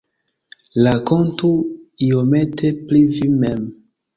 [0.85, 1.49] Rakontu
[2.07, 3.61] iomete pri vi mem.